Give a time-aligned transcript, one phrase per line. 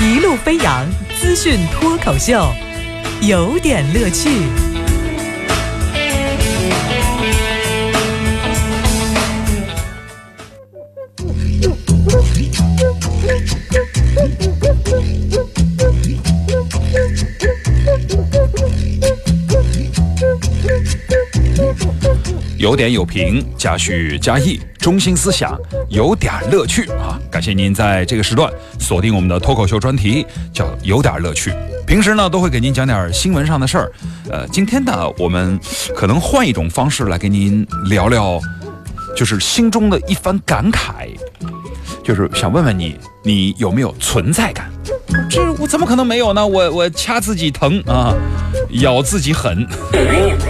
[0.00, 0.86] 一路飞扬
[1.20, 2.54] 资讯脱口秀，
[3.20, 4.28] 有点乐趣。
[22.68, 25.58] 有点有评，加叙加意，中心思想
[25.88, 27.18] 有点乐趣啊！
[27.30, 31.50] 感谢您在这个时段锁定我们的脱口秀专题，叫有点乐趣。
[31.86, 33.92] 平时呢都会给您讲点新闻上的事儿，
[34.28, 35.58] 呃，今天呢我们
[35.96, 38.38] 可能换一种方式来跟您聊聊，
[39.16, 41.08] 就是心中的一番感慨，
[42.04, 44.70] 就是想问问你，你有没有存在感？
[45.30, 46.46] 这我怎么可能没有呢？
[46.46, 48.14] 我我掐自己疼啊，
[48.82, 49.66] 咬自己狠。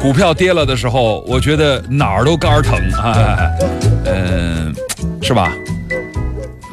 [0.00, 3.50] 股票跌了的时候，我觉得哪儿都肝疼啊，
[4.06, 4.74] 嗯，
[5.20, 5.52] 是吧？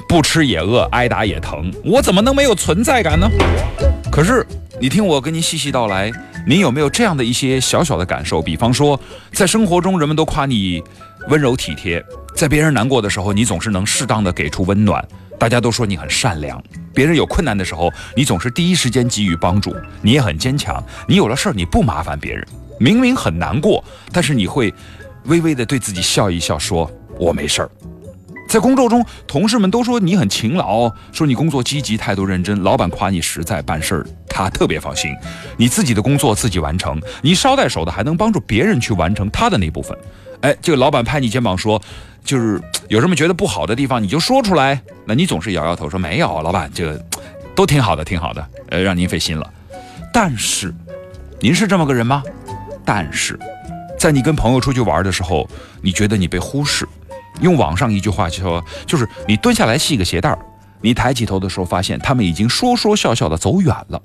[0.08, 3.30] 不吃也饿，挨打也疼，我怎么能没有存在感呢？
[4.10, 4.48] 可是
[4.80, 6.10] 你听我跟您细细道来，
[6.48, 8.42] 您有没有这样的一些小小的感受？
[8.42, 8.98] 比方说，
[9.34, 10.82] 在生活中，人们都夸你
[11.28, 12.02] 温柔体贴，
[12.34, 15.06] 在别人难过的时候，你总是能适当的给出温暖，
[15.38, 16.64] 大家都说你很善良。
[16.94, 20.82] 别人有困难的时候，你总是第一时间给予帮助，你也很坚强。
[21.06, 22.48] 你有了事儿，你不麻烦别人。
[22.80, 24.74] 明明很难过，但是你会
[25.26, 27.70] 微微的对自己笑一笑，说我没事儿。
[28.48, 32.64] 在工作中，同事们都说你很勤劳，说你工作积极，态度认真。
[32.64, 35.14] 老板夸你实在，办事儿他特别放心。
[35.58, 39.98] 你自己的工作自己完成，你捎带手的还能帮助别人去完成他的那部分。
[40.40, 41.82] 哎，这个老板拍你肩膀说，
[42.24, 44.82] 就是有什么觉得不好的地方，你就说出来。
[45.06, 47.06] 那你总是摇摇头说没有，老板这个
[47.54, 48.48] 都挺好的，挺好的。
[48.70, 49.52] 呃，让您费心了。
[50.14, 50.74] 但是，
[51.42, 52.24] 您是这么个人吗？
[52.88, 53.38] 但是，
[54.00, 55.46] 在你跟朋友出去玩的时候，
[55.82, 56.88] 你觉得你被忽视。
[57.42, 60.40] 用网上一句话说，就是你蹲下来系个鞋带儿，
[60.80, 64.02] 你抬起头的时候，发现他们已经说说笑笑的走远了。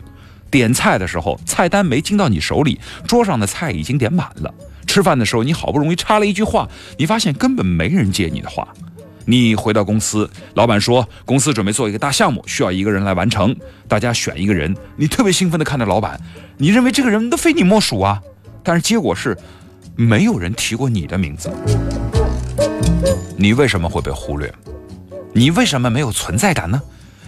[0.50, 4.52] 点菜的时候，菜单没进到你手里，桌上的菜已经点满了。
[4.84, 6.68] 吃饭的时候，你好不容易插了一句话，
[6.98, 8.66] 你发现根本没人接你的话。
[9.24, 13.54] 你回到公司，老板说公司准备做一个大项目，需要一个人来完成，
[13.86, 14.76] 大家选一个人。
[14.96, 16.20] 你特别兴奋地看着老板，
[16.58, 18.20] 你认为这个人都非你莫属啊？
[18.62, 19.36] 但是结果是，
[19.96, 21.50] 没有人提过你的名字。
[23.36, 24.52] 你为什么会被忽略？
[25.32, 26.80] 你为什么没有存在感呢？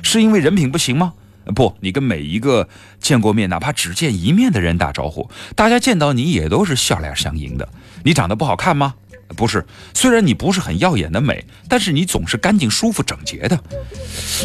[0.03, 1.13] 是因为人品不行吗？
[1.55, 2.69] 不，你跟每一个
[3.01, 7.69] 见过面，哪怕只见一面的人打招呼，大家见到你也都是笑脸相迎的。
[8.03, 8.95] 你长得不好看吗？
[9.37, 13.59] 不是，虽然你不是很耀眼的美，但是你总是干净、舒服、整洁的。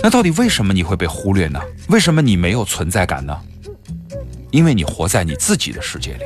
[0.02, 1.60] 那到底为什么你会被忽略呢？
[1.90, 3.38] 为什么你没有存在感呢？
[4.52, 6.24] 因为你活在你自己的世界里，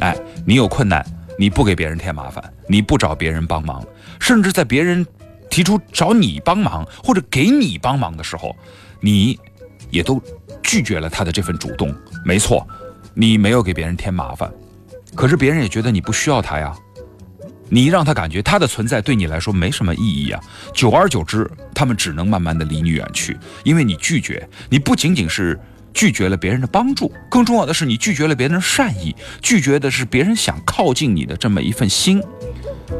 [0.00, 0.16] 哎，
[0.46, 1.04] 你有困难，
[1.38, 3.84] 你不给别人添麻烦，你不找别人帮忙，
[4.18, 5.06] 甚至在别人
[5.50, 8.56] 提出找你帮忙或者给你帮忙的时候，
[9.00, 9.38] 你
[9.90, 10.22] 也都
[10.62, 11.94] 拒绝了他的这份主动。
[12.24, 12.66] 没错，
[13.12, 14.50] 你没有给别人添麻烦，
[15.14, 16.74] 可是别人也觉得你不需要他呀，
[17.68, 20.40] 你让他感觉他的存在对你来说没什么意义啊。
[20.72, 25.60] 久而久之，他们只能慢慢的离你远去，因为你拒绝，你不仅仅是。
[25.92, 32.22] 拒绝了别人的帮助，更重要的是，你拒绝了别人的善意，拒绝的是别人想靠近你的这么一份心。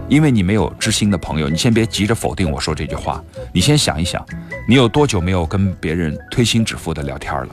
[0.09, 3.23] 因为你没有知心的朋友，你先别急着否定我说这句话，
[3.53, 4.25] 你先想一想，
[4.67, 7.49] 你有多久没有跟别人推心置腹的聊天了？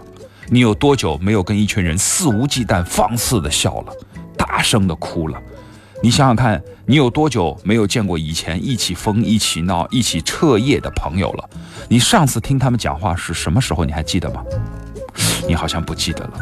[0.49, 3.93] 你有多久没有跟一群人肆无忌惮、放肆的笑了，
[4.37, 5.41] 大声的哭了？
[6.03, 11.49] 你想想看，你有多久没有见过以前一起疯、一起闹、一起彻夜的朋友了？
[11.87, 13.85] 你上次听他们讲话是什么时候？
[13.85, 14.43] 你还记得吗？
[15.47, 16.33] 你好像不记得了，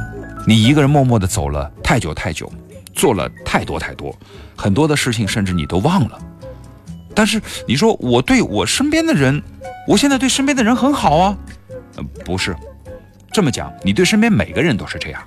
[0.47, 2.51] 你一个人默默的走了太久太久，
[2.93, 4.15] 做了太多太多，
[4.55, 6.19] 很多的事情甚至你都忘了。
[7.15, 9.41] 但是你说我对我身边的人，
[9.87, 11.37] 我现在对身边的人很好啊，
[12.25, 12.55] 不是
[13.31, 15.21] 这么讲，你对身边每个人都是这样。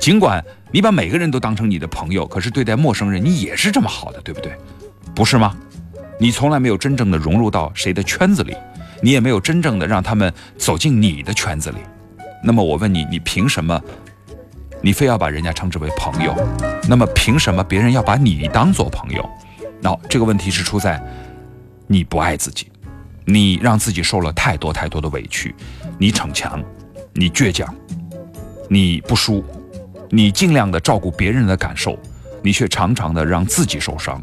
[0.00, 4.52] 尽管你把每个人都当成你的朋友，可是对待陌生人你也是这么好的，对不对？
[5.14, 5.56] 不是吗？
[6.18, 8.54] 你从来没有真正的融入到谁的圈子里，
[9.00, 11.78] 你也没有真正的让他们走进你的圈子里。
[12.44, 13.80] 那么我问你，你凭什么？
[14.82, 16.36] 你非要把人家称之为朋友？
[16.86, 19.26] 那么凭什么别人要把你当做朋友？
[19.80, 21.02] 那这个问题是出在
[21.86, 22.70] 你不爱自己，
[23.24, 25.54] 你让自己受了太多太多的委屈，
[25.98, 26.62] 你逞强，
[27.14, 27.74] 你倔强，
[28.68, 29.42] 你不输，
[30.10, 31.98] 你尽量的照顾别人的感受，
[32.42, 34.22] 你却常常的让自己受伤。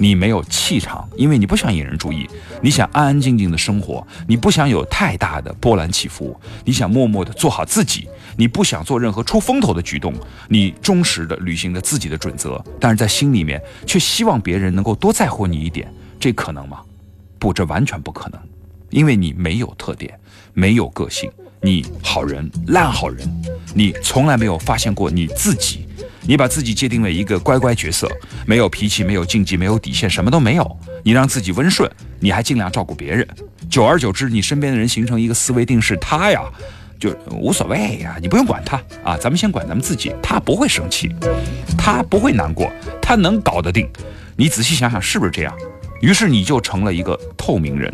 [0.00, 2.26] 你没有气场，因为你不想引人注意，
[2.62, 10.14] 你想安安静静的生活，你不想有太大的波澜起伏，你想默默的做好自己，你不想做任何出风头的举动，
[10.48, 16.80] 你忠实的履行着自己的准则，但是在心里面却希望别人能够多在乎你一点，这可能吗？
[17.38, 18.40] 不，这完全不可能。
[18.88, 20.18] 因为你没有特点，
[20.54, 21.30] 没有个性，
[21.60, 23.30] 你好人烂好人，
[23.74, 25.86] 你从来没有发现过你自己，
[26.22, 28.08] 你把自己界定为一个乖乖角色，
[28.46, 30.78] 没有脾气，没有禁忌，没有底线，什么都没有。
[31.02, 33.26] 你让自己温顺，你还尽量照顾别人，
[33.68, 36.42] 久而久之，你身边的人形成一个思维定式，他呀。
[36.98, 40.14] 就无所谓呀，你不用管他啊，咱们先管咱们自己。
[40.22, 41.10] 他不会生气，
[41.78, 42.70] 他不会难过，
[43.00, 43.88] 他能搞得定。
[44.36, 45.56] 你仔细想想，是不是这样？
[46.02, 47.90] 于是你就成了一个透明人。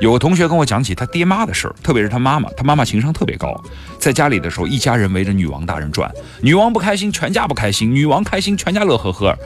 [0.00, 3.58] 有个同学跟我讲起他爹妈的事儿，特别是他妈妈，他妈妈情商特别高，
[3.98, 6.10] 在家里的时候，一家人围着女王大人转，
[6.42, 9.36] 女王不开心，全家不开心；女王开心，全家乐呵呵。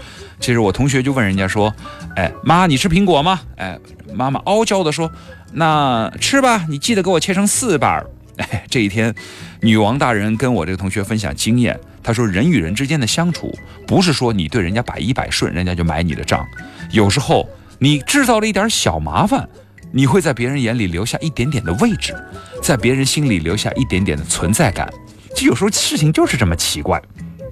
[0.41, 1.73] 其实我同学就问人家说
[2.17, 3.79] ：“哎，妈，你吃苹果吗？”哎，
[4.15, 5.11] 妈妈傲娇的说
[5.53, 8.05] ：“那吃吧，你记得给我切成四瓣。
[8.39, 9.15] ”哎，这一天，
[9.61, 11.79] 女王大人跟我这个同学分享经验。
[12.03, 13.53] 她说，人与人之间的相处，
[13.87, 16.47] 不是说你对人家百依百顺，人家就买你的账。
[16.93, 17.49] 有时候
[17.81, 19.49] 你制造了一点小麻烦，
[19.93, 22.15] 你会在别人眼里留下一点点的位置，
[22.63, 24.93] 在别人心里留下一点点的存在感。
[25.35, 27.03] 就有时候事情就是这么奇怪。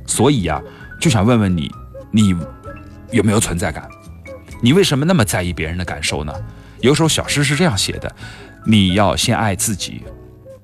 [0.06, 0.62] 所以呀，
[1.00, 1.70] 就想问问你，
[2.10, 2.34] 你
[3.10, 3.88] 有没有存在感？
[4.62, 6.32] 你为什么那么在意别人的感受呢？
[6.80, 8.14] 有首小诗是这样写的：
[8.64, 10.02] 你要先爱自己。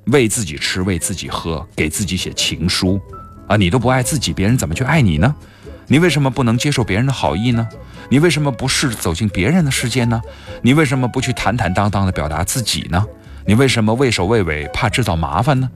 [0.07, 3.01] 为自己吃，为自己喝，给自己写情书，
[3.47, 5.33] 啊，你都不爱自己，别人怎么去爱你呢？
[5.89, 7.69] 你为什么不能接受别人的好意呢？
[8.09, 10.21] 你为什么不试着走进别人的世界呢？
[10.63, 13.05] 你为什么不去坦坦荡荡地表达自己呢？
[13.47, 15.71] 你为什么畏首畏尾，怕制造麻烦呢？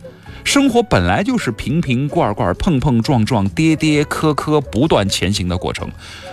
[0.44, 5.90] 生活本来就是瓶瓶罐罐、碰碰撞撞、跌跌磕磕、不断前行的过程，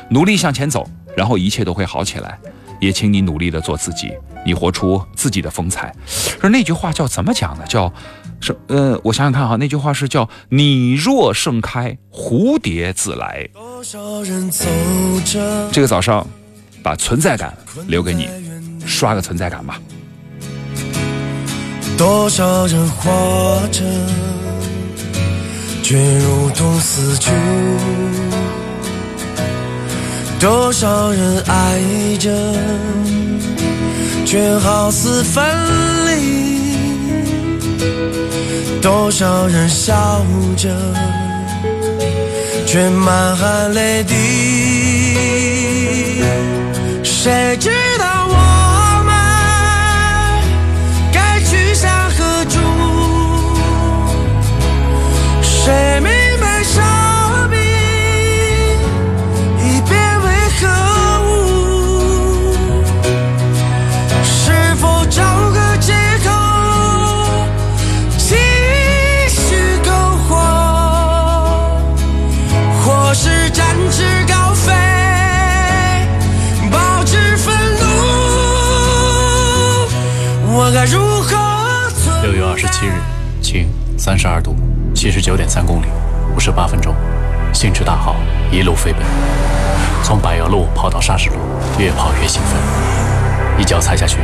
[0.09, 0.87] 努力向前走，
[1.17, 2.37] 然后一切都会好起来。
[2.79, 4.11] 也请你努力地做自己，
[4.45, 5.95] 你活出自己的风采。
[6.41, 7.63] 而那句话叫怎么讲呢？
[7.65, 7.91] 叫
[8.45, 13.47] 是呃，我想想看哈，那句话是叫“你若盛开，蝴蝶自来”。
[15.71, 16.27] 这个早上，
[16.83, 17.57] 把存在感
[17.87, 18.27] 留给你，
[18.85, 19.79] 刷个存在感吧。
[21.97, 23.81] 多少人活着，
[25.81, 27.31] 却如同死去。
[30.37, 32.29] 多少人爱着，
[34.25, 35.45] 却好似分
[36.05, 36.52] 离；
[38.83, 40.25] 多少人笑
[40.57, 40.69] 着，
[42.67, 44.13] 却满含泪滴。
[47.01, 47.71] 谁知
[80.73, 82.93] 六月二十七日，
[83.43, 84.55] 晴，三十二度，
[84.95, 85.85] 七十九点三公里，
[86.35, 86.95] 五十八分钟，
[87.53, 88.15] 兴致大好，
[88.51, 89.03] 一路飞奔，
[90.01, 91.35] 从柏油路跑到砂石路，
[91.77, 94.17] 越跑越兴奋，一脚踩下去。